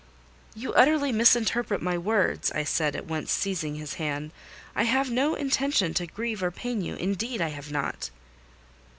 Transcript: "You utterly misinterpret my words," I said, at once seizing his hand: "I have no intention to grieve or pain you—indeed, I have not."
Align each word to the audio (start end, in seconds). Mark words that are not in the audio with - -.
"You 0.55 0.73
utterly 0.73 1.11
misinterpret 1.11 1.79
my 1.79 1.95
words," 1.95 2.51
I 2.53 2.63
said, 2.63 2.95
at 2.95 3.05
once 3.05 3.31
seizing 3.31 3.75
his 3.75 3.93
hand: 4.01 4.31
"I 4.75 4.81
have 4.85 5.11
no 5.11 5.35
intention 5.35 5.93
to 5.93 6.07
grieve 6.07 6.41
or 6.41 6.49
pain 6.49 6.81
you—indeed, 6.81 7.39
I 7.39 7.49
have 7.49 7.71
not." 7.71 8.09